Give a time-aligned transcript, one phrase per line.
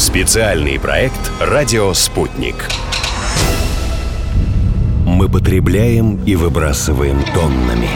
[0.00, 2.54] Специальный проект «Радио Спутник».
[5.04, 7.90] Мы потребляем и выбрасываем тоннами.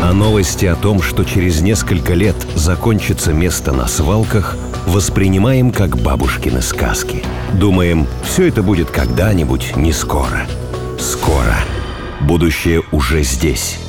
[0.00, 6.62] А новости о том, что через несколько лет закончится место на свалках, воспринимаем как бабушкины
[6.62, 7.24] сказки.
[7.52, 10.46] Думаем, все это будет когда-нибудь, не скоро.
[11.00, 11.56] Скоро.
[12.20, 13.80] Будущее уже здесь.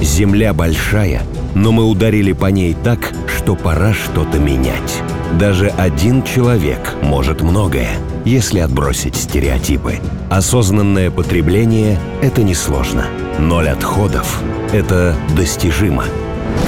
[0.00, 1.22] Земля большая,
[1.54, 5.00] но мы ударили по ней так, что пора что-то менять.
[5.38, 7.90] Даже один человек может многое,
[8.24, 10.00] если отбросить стереотипы.
[10.28, 13.06] Осознанное потребление– это несложно.
[13.38, 16.04] Ноль отходов– это достижимо.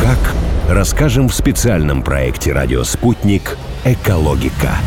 [0.01, 0.35] Как?
[0.71, 3.59] Расскажем в специальном проекте «Радио Спутник.
[3.85, 4.79] Экологика».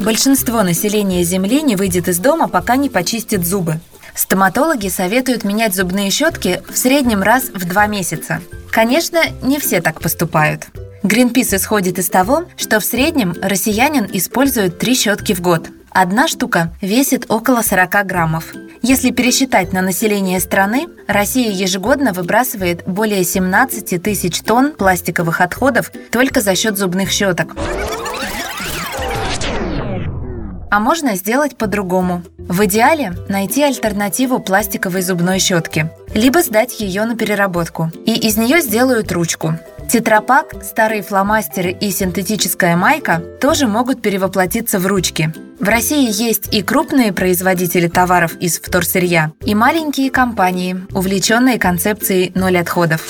[0.00, 3.78] Большинство населения Земли не выйдет из дома, пока не почистит зубы.
[4.14, 8.40] Стоматологи советуют менять зубные щетки в среднем раз в два месяца.
[8.70, 10.66] Конечно, не все так поступают.
[11.02, 15.68] Greenpeace исходит из того, что в среднем россиянин использует три щетки в год.
[15.90, 18.54] Одна штука весит около 40 граммов.
[18.82, 26.40] Если пересчитать на население страны, Россия ежегодно выбрасывает более 17 тысяч тонн пластиковых отходов только
[26.40, 27.54] за счет зубных щеток.
[30.72, 32.22] А можно сделать по-другому.
[32.38, 37.90] В идеале найти альтернативу пластиковой зубной щетке, либо сдать ее на переработку.
[38.06, 39.58] И из нее сделают ручку.
[39.90, 45.30] Тетрапак, старые фломастеры и синтетическая майка тоже могут перевоплотиться в ручки.
[45.60, 52.56] В России есть и крупные производители товаров из вторсырья, и маленькие компании, увлеченные концепцией «ноль
[52.56, 53.06] отходов».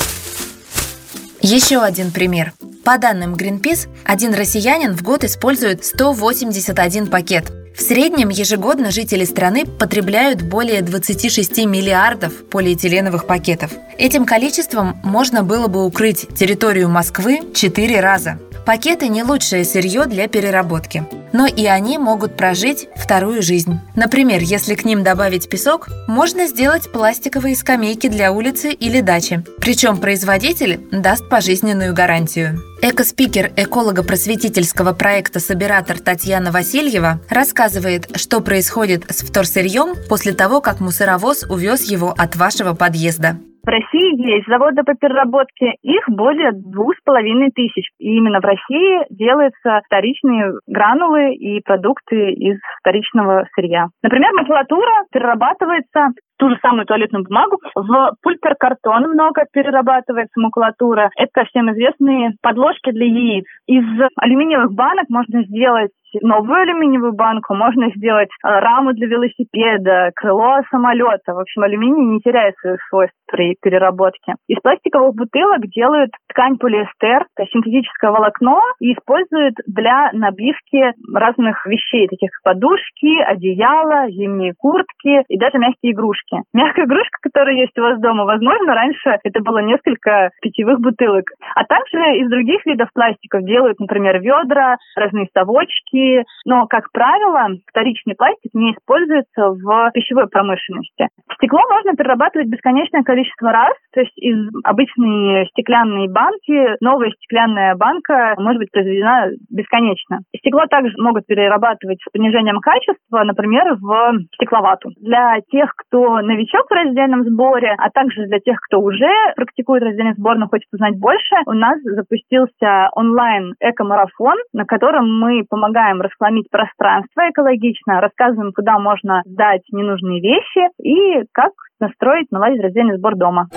[1.41, 2.55] Еще один пример.
[2.85, 7.53] По данным Greenpeace, один россиянин в год использует 181 пакет.
[7.77, 13.71] В среднем ежегодно жители страны потребляют более 26 миллиардов полиэтиленовых пакетов.
[13.99, 18.39] Этим количеством можно было бы укрыть территорию Москвы 4 раза.
[18.67, 23.81] Пакеты не лучшее сырье для переработки, но и они могут прожить вторую жизнь.
[23.97, 29.43] Например, если к ним добавить песок, можно сделать пластиковые скамейки для улицы или дачи.
[29.59, 32.61] Причем производитель даст пожизненную гарантию.
[32.85, 41.45] Экоспикер эколого-просветительского проекта «Собиратор» Татьяна Васильева рассказывает, что происходит с вторсырьем после того, как мусоровоз
[41.45, 43.39] увез его от вашего подъезда.
[43.65, 47.89] В России есть заводы по переработке, их более двух с половиной тысяч.
[47.99, 53.87] И именно в России делаются вторичные гранулы и продукты из вторичного сырья.
[54.03, 56.09] Например, макулатура перерабатывается
[56.39, 57.59] ту же самую туалетную бумагу.
[57.77, 61.11] В пульперкартон много перерабатывается макулатура.
[61.17, 63.45] Это всем известные подложки для яиц.
[63.69, 63.85] Из
[64.17, 71.35] алюминиевых банок можно сделать новую алюминиевую банку, можно сделать э, раму для велосипеда, крыло самолета.
[71.35, 74.35] В общем, алюминий не теряет своих свойств при переработке.
[74.49, 82.31] Из пластиковых бутылок делают ткань полиэстер, синтетическое волокно, и используют для набивки разных вещей, таких
[82.33, 86.37] как подушки, одеяла, зимние куртки и даже мягкие игрушки.
[86.53, 91.25] Мягкая игрушка, которая есть у вас дома, возможно, раньше это было несколько питьевых бутылок.
[91.55, 96.02] А также из других видов пластиков делают, например, ведра, разные совочки.
[96.45, 101.09] Но, как правило, вторичный пластик не используется в пищевой промышленности.
[101.35, 108.35] Стекло можно перерабатывать бесконечное количество раз, то есть из обычной стеклянной банки новая стеклянная банка
[108.39, 110.21] может быть произведена бесконечно.
[110.37, 114.91] Стекло также могут перерабатывать с понижением качества, например, в стекловату.
[115.01, 120.15] Для тех, кто новичок в раздельном сборе, а также для тех, кто уже практикует раздельный
[120.15, 126.49] сбор, но хочет узнать больше, у нас запустился онлайн эко-марафон, на котором мы помогаем расхламить
[126.51, 133.49] пространство экологично, рассказываем, куда можно сдать ненужные вещи и как настроить, наладить раздельный сбор дома.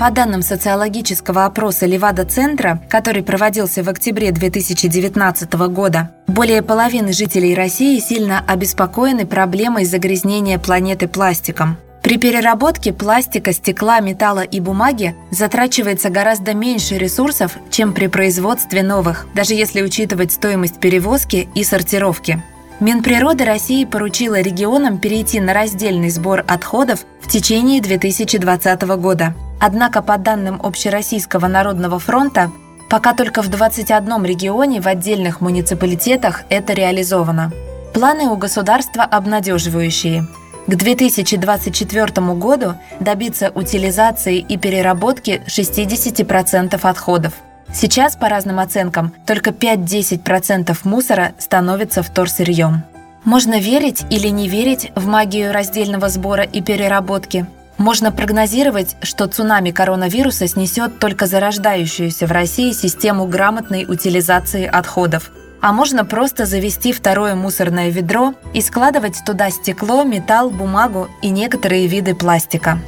[0.00, 7.98] По данным социологического опроса Левада-центра, который проводился в октябре 2019 года, более половины жителей России
[7.98, 11.76] сильно обеспокоены проблемой загрязнения планеты пластиком.
[12.02, 19.26] При переработке пластика, стекла, металла и бумаги затрачивается гораздо меньше ресурсов, чем при производстве новых,
[19.34, 22.42] даже если учитывать стоимость перевозки и сортировки.
[22.80, 29.34] Минприроды России поручила регионам перейти на раздельный сбор отходов в течение 2020 года.
[29.60, 32.50] Однако, по данным Общероссийского народного фронта,
[32.88, 37.52] пока только в 21 регионе в отдельных муниципалитетах это реализовано.
[37.92, 40.26] Планы у государства обнадеживающие.
[40.66, 47.34] К 2024 году добиться утилизации и переработки 60% отходов–
[47.72, 52.82] Сейчас, по разным оценкам, только 5-10% мусора становится вторсырьем.
[53.24, 57.46] Можно верить или не верить в магию раздельного сбора и переработки.
[57.78, 65.30] Можно прогнозировать, что цунами коронавируса снесет только зарождающуюся в России систему грамотной утилизации отходов.
[65.60, 71.86] А можно просто завести второе мусорное ведро и складывать туда стекло, металл, бумагу и некоторые
[71.86, 72.78] виды пластика.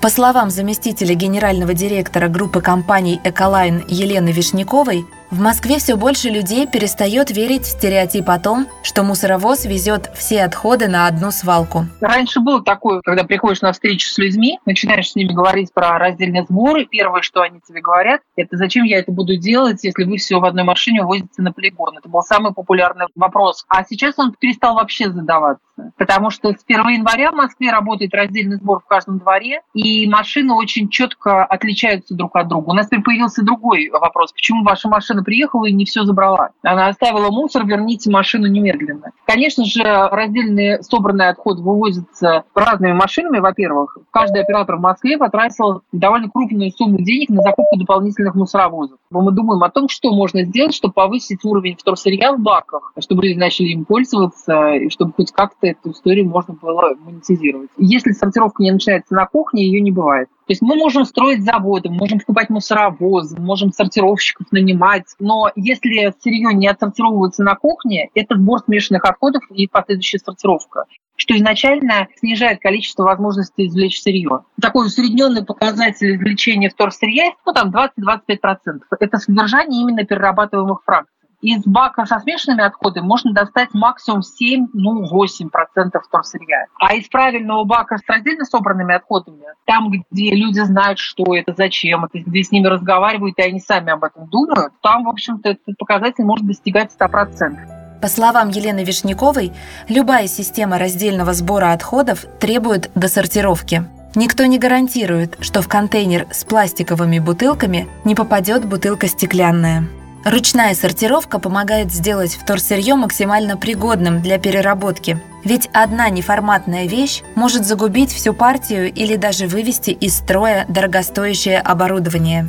[0.00, 6.66] По словам заместителя генерального директора группы компаний «Эколайн» Елены Вишняковой, в Москве все больше людей
[6.66, 11.86] перестает верить в стереотип о том, что мусоровоз везет все отходы на одну свалку.
[12.02, 16.44] Раньше было такое, когда приходишь на встречу с людьми, начинаешь с ними говорить про раздельные
[16.44, 20.38] сборы, первое, что они тебе говорят, это зачем я это буду делать, если вы все
[20.38, 21.96] в одной машине увозите на полигон.
[21.96, 23.64] Это был самый популярный вопрос.
[23.68, 25.64] А сейчас он перестал вообще задаваться.
[25.96, 30.52] Потому что с 1 января в Москве работает раздельный сбор в каждом дворе, и машины
[30.52, 32.68] очень четко отличаются друг от друга.
[32.70, 34.32] У нас теперь появился другой вопрос.
[34.32, 36.50] Почему ваша машина машина приехала и не все забрала.
[36.62, 39.12] Она оставила мусор, верните машину немедленно.
[39.26, 43.98] Конечно же, раздельные собранные отходы вывозятся разными машинами, во-первых.
[44.10, 48.98] Каждый оператор в Москве потратил довольно крупную сумму денег на закупку дополнительных мусоровозов.
[49.10, 53.38] Мы думаем о том, что можно сделать, чтобы повысить уровень вторсырья в баках, чтобы люди
[53.38, 57.70] начали им пользоваться, и чтобы хоть как-то эту историю можно было монетизировать.
[57.76, 60.28] Если сортировка не начинается на кухне, ее не бывает.
[60.46, 66.52] То есть мы можем строить заводы, можем покупать мусоровозы, можем сортировщиков нанимать, но если сырье
[66.52, 70.84] не отсортировывается на кухне, это сбор смешанных отходов и последующая сортировка
[71.14, 74.44] что изначально снижает количество возможностей извлечь сырье.
[74.60, 78.80] Такой усредненный показатель извлечения вторсырья, ну там 20-25%.
[78.98, 85.06] Это содержание именно перерабатываемых фракций из бака со смешанными отходами можно достать максимум 7, ну
[85.06, 86.66] 8 процентов вторсырья.
[86.78, 92.04] А из правильного бака с раздельно собранными отходами, там, где люди знают, что это, зачем,
[92.04, 95.76] это, где с ними разговаривают, и они сами об этом думают, там, в общем-то, этот
[95.76, 98.00] показатель может достигать 100%.
[98.00, 99.52] По словам Елены Вишняковой,
[99.88, 103.84] любая система раздельного сбора отходов требует досортировки.
[104.14, 109.88] Никто не гарантирует, что в контейнер с пластиковыми бутылками не попадет бутылка стеклянная.
[110.24, 115.20] Ручная сортировка помогает сделать вторсырье максимально пригодным для переработки.
[115.44, 122.48] Ведь одна неформатная вещь может загубить всю партию или даже вывести из строя дорогостоящее оборудование.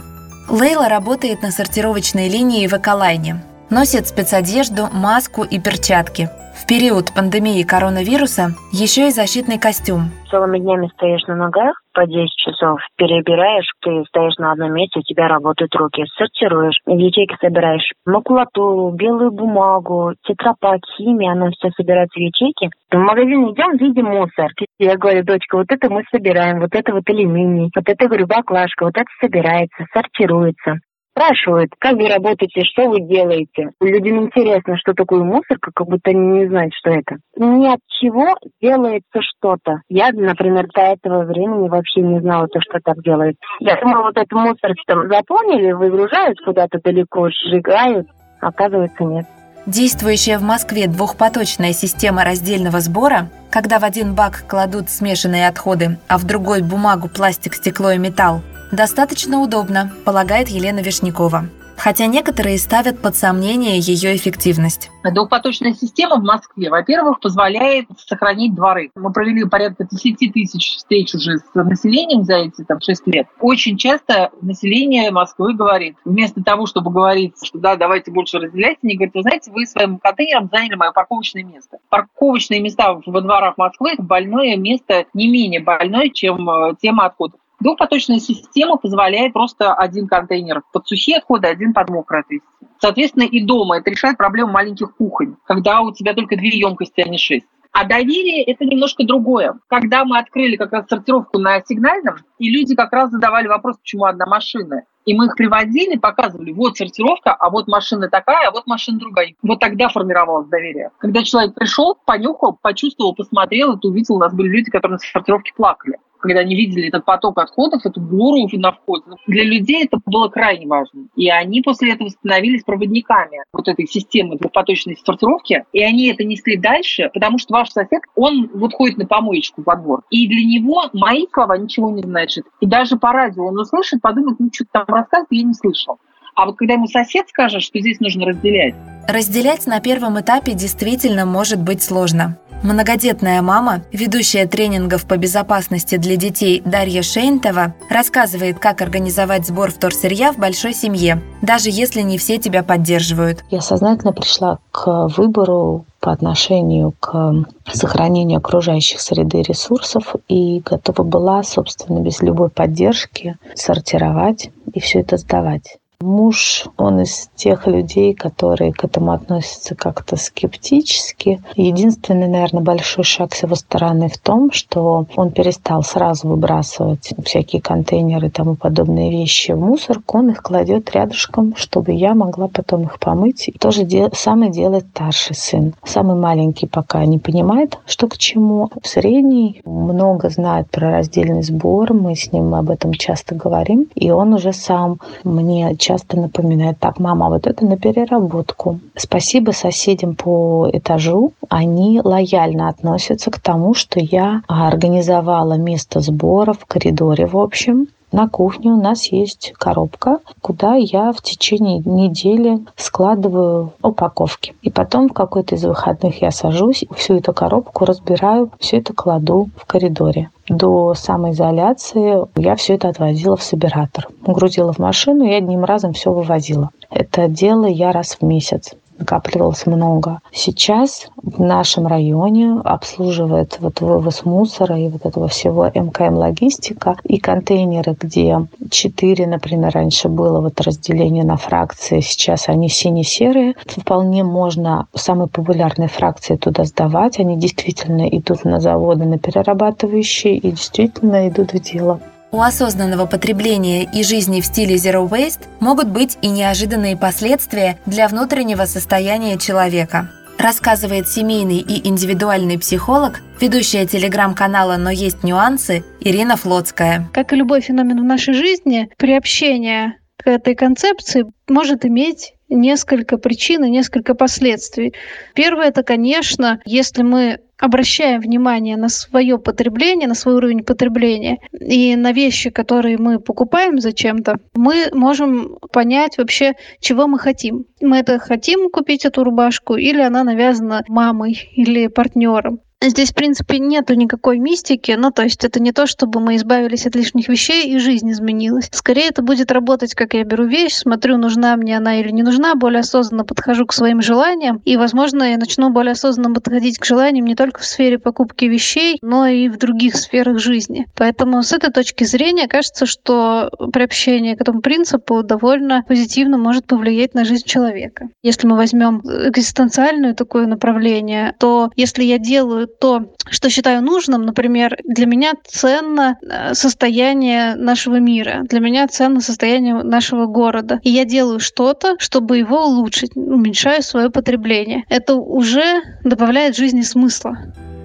[0.50, 3.44] Лейла работает на сортировочной линии в Эколайне.
[3.70, 10.12] Носит спецодежду, маску и перчатки– в период пандемии коронавируса еще и защитный костюм.
[10.30, 15.04] Целыми днями стоишь на ногах, по 10 часов перебираешь, ты стоишь на одном месте, у
[15.04, 22.24] тебя работают руки, сортируешь, ячейки собираешь макулатуру, белую бумагу, тетрапак, химия, она все собирается в
[22.24, 22.70] ячейки.
[22.92, 24.52] В магазин идем, видим мусор.
[24.80, 28.86] Я говорю, дочка, вот это мы собираем, вот это вот алюминий, вот это, говорю, баклажка,
[28.86, 30.80] вот это собирается, сортируется
[31.14, 33.70] спрашивают, как вы работаете, что вы делаете.
[33.80, 37.18] Людям интересно, что такое мусорка, как будто они не знают, что это.
[37.38, 39.82] Ни от чего делается что-то.
[39.90, 43.38] Я, например, до этого времени вообще не знала, то, что так делают.
[43.60, 48.08] Я думала, вот этот мусор там заполнили, выгружают куда-то далеко, сжигают.
[48.42, 49.26] Оказывается, нет.
[49.66, 56.18] Действующая в Москве двухпоточная система раздельного сбора, когда в один бак кладут смешанные отходы, а
[56.18, 58.42] в другой бумагу, пластик, стекло и металл,
[58.74, 64.90] Достаточно удобно, полагает Елена Вишнякова хотя некоторые ставят под сомнение ее эффективность.
[65.04, 68.92] Двухпоточная система в Москве, во-первых, позволяет сохранить дворы.
[68.96, 73.28] Мы провели порядка 10 тысяч встреч уже с населением за эти там, 6 лет.
[73.40, 78.96] Очень часто население Москвы говорит, вместо того, чтобы говорить, что да, давайте больше разделять, они
[78.96, 81.80] говорят, вы знаете, вы своим контейнером заняли мое парковочное место.
[81.90, 87.40] Парковочные места во дворах Москвы– больное место, не менее больное, чем э, тема отходов.
[87.64, 92.46] Двухпоточная система позволяет просто один контейнер под сухие отходы, один под мокрые отвести.
[92.82, 97.08] Соответственно, и дома это решает проблему маленьких кухонь, когда у тебя только две емкости, а
[97.08, 97.46] не шесть.
[97.72, 99.58] А доверие– это немножко другое.
[99.68, 104.04] Когда мы открыли как раз сортировку на сигнальном, и люди как раз задавали вопрос, почему
[104.04, 104.82] одна машина.
[105.06, 109.36] И мы их приводили, показывали, вот сортировка, а вот машина такая, а вот машина другая.
[109.42, 110.92] Вот тогда формировалось доверие.
[110.98, 115.54] Когда человек пришел, понюхал, почувствовал, посмотрел, это увидел, у нас были люди, которые на сортировке
[115.56, 119.04] плакали когда они видели этот поток отходов, эту гору на вход.
[119.28, 121.08] Для людей это было крайне важно.
[121.18, 126.56] И они после этого становились проводниками вот этой системы двухпоточной сортировки, и они это несли
[126.56, 130.04] дальше, потому что ваш сосед, он вот ходит на помоечку во двор.
[130.12, 132.46] И для него мои слова ничего не значат.
[132.62, 136.00] И даже по радио он услышит, подумает, ну что-то там рассказывает, я не слышал.
[136.36, 138.74] А вот когда ему сосед скажет, что здесь нужно разделять.
[139.08, 142.40] Разделять на первом этапе действительно может быть сложно.
[142.64, 150.32] Многодетная мама, ведущая тренингов по безопасности для детей Дарья Шейнтова, рассказывает, как организовать сбор вторсырья
[150.32, 153.44] в большой семье, даже если не все тебя поддерживают.
[153.52, 161.04] Я сознательно пришла к выбору по отношению к сохранению окружающих среды и ресурсов и готова
[161.04, 165.80] была, собственно, без любой поддержки сортировать и все это сдавать.
[166.04, 171.42] Муж, он из тех людей, которые к этому относятся как-то скептически.
[171.56, 177.62] Единственный, наверное, большой шаг с его стороны в том, что он перестал сразу выбрасывать всякие
[177.62, 182.84] контейнеры и тому подобные вещи в мусорку, он их кладет рядышком, чтобы я могла потом
[182.84, 183.48] их помыть.
[183.48, 184.10] И тоже дел...
[184.14, 185.74] самое делает старший сын.
[185.86, 188.70] Самый маленький пока не понимает, что к чему.
[188.84, 194.34] Средний много знает про раздельный сбор, мы с ним об этом часто говорим, и он
[194.34, 198.80] уже сам мне часто часто напоминает, так, мама, вот это на переработку.
[198.96, 206.66] Спасибо соседям по этажу, они лояльно относятся к тому, что я организовала место сбора в
[206.66, 213.74] коридоре, в общем, на кухне у нас есть коробка, куда я в течение недели складываю
[213.82, 214.54] упаковки.
[214.62, 219.50] И потом в какой-то из выходных я сажусь, всю эту коробку разбираю, все это кладу
[219.58, 220.30] в коридоре.
[220.48, 224.08] До самоизоляции я все это отвозила в собиратор.
[224.22, 226.70] Грузила в машину и одним разом все вывозила.
[226.92, 230.20] Это делала я раз в месяц накапливалось много.
[230.32, 237.18] Сейчас в нашем районе обслуживает вот вывоз мусора и вот этого всего МКМ логистика и
[237.18, 243.56] контейнеры, где четыре, например, раньше было вот разделение на фракции, сейчас они сине-серые.
[243.66, 247.20] Вполне можно самые популярные фракции туда сдавать.
[247.20, 252.00] Они действительно идут на заводы, на перерабатывающие и действительно идут в дело.
[252.34, 258.08] У осознанного потребления и жизни в стиле Zero Waste могут быть и неожиданные последствия для
[258.08, 260.10] внутреннего состояния человека
[260.40, 267.08] рассказывает семейный и индивидуальный психолог, ведущая телеграм-канала «Но есть нюансы» Ирина Флотская.
[267.14, 273.64] Как и любой феномен в нашей жизни, приобщение к этой концепции может иметь несколько причин
[273.64, 274.94] и несколько последствий.
[275.36, 281.96] Первое– это, конечно, если мы обращаем внимание на свое потребление, на свой уровень потребления и
[281.96, 287.66] на вещи, которые мы покупаем зачем-то, мы можем понять вообще, чего мы хотим.
[287.82, 292.60] Мы это хотим купить эту рубашку или она навязана мамой или партнером.
[292.84, 296.86] Здесь, в принципе, нету никакой мистики, ну, то есть это не то, чтобы мы избавились
[296.86, 298.68] от лишних вещей и жизнь изменилась.
[298.72, 302.56] Скорее это будет работать, как я беру вещь, смотрю, нужна мне она или не нужна,
[302.56, 307.26] более осознанно подхожу к своим желаниям, и, возможно, я начну более осознанно подходить к желаниям
[307.26, 310.86] не только в сфере покупки вещей, но и в других сферах жизни.
[310.98, 317.14] Поэтому с этой точки зрения кажется, что приобщение к этому принципу довольно позитивно может повлиять
[317.14, 318.10] на жизнь человека.
[318.24, 324.24] Если мы возьмем экзистенциальное такое направление, то если я делаю то, что считаю нужным.
[324.24, 330.80] Например, для меня ценно э, состояние нашего мира, для меня ценно состояние нашего города.
[330.84, 334.84] И я делаю что-то, чтобы его улучшить, уменьшаю свое потребление.
[334.90, 337.38] Это уже добавляет жизни смысла.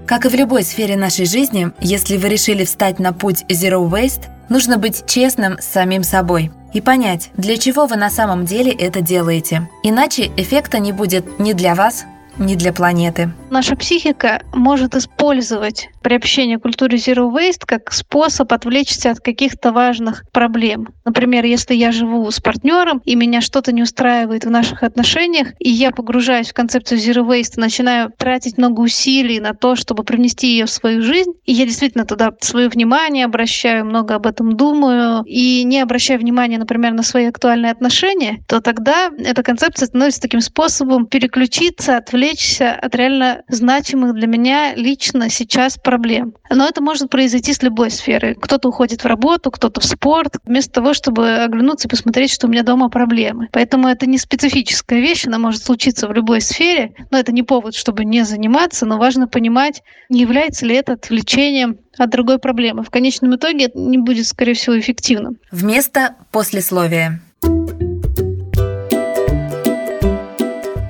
[0.07, 4.29] Как и в любой сфере нашей жизни, если вы решили встать на путь Zero Waste,
[4.49, 9.01] нужно быть честным с самим собой и понять, для чего вы на самом деле это
[9.01, 9.69] делаете.
[9.83, 12.05] Иначе эффекта не будет ни для вас,
[12.39, 13.31] ни для планеты.
[13.51, 20.25] Наша психика может использовать приобщение к культуре Zero Waste как способ отвлечься от каких-то важных
[20.33, 20.89] проблем.
[21.05, 25.71] Например, если я живу с партнером, и меня что-то не устраивает в наших отношениях, и
[25.71, 30.67] я погружаюсь в концепцию Zero Waste, начинаю тратить много усилий на то, чтобы привнести ее
[30.67, 35.65] в свою жизнь, и я действительно туда свое внимание обращаю, много об этом думаю, и
[35.65, 41.07] не обращаю внимания, например, на свои актуальные отношения, то тогда эта концепция становится таким способом
[41.07, 46.35] переключиться, отвлечься от реально значимых для меня лично сейчас проблем.
[46.51, 48.35] Но это может произойти с любой сферы.
[48.35, 52.51] Кто-то уходит в работу, кто-то в спорт, вместо того, чтобы оглянуться и посмотреть, что у
[52.51, 53.49] меня дома проблемы.
[53.53, 57.75] Поэтому это не специфическая вещь, она может случиться в любой сфере, но это не повод,
[57.75, 62.83] чтобы не заниматься, но важно понимать, не является ли это отвлечением от другой проблемы.
[62.83, 65.39] В конечном итоге это не будет, скорее всего, эффективным.
[65.51, 67.21] Вместо послесловия.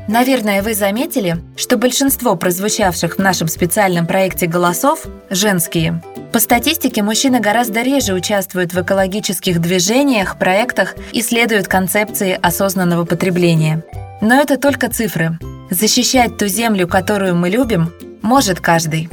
[0.08, 6.02] Наверное, вы заметили, что большинство прозвучавших в нашем специальном проекте голосов– женские.
[6.32, 13.84] По статистике, мужчины гораздо реже участвуют в экологических движениях, проектах и следуют концепции осознанного потребления.
[14.22, 15.38] Но это только цифры.
[15.70, 19.10] Защищать ту землю, которую мы любим, может каждый.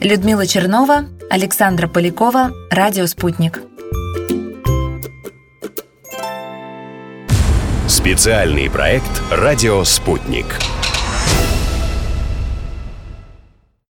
[0.00, 3.62] Людмила Чернова, Александра Полякова, Радио «Спутник».
[8.04, 10.44] Специальный проект «Радио Спутник».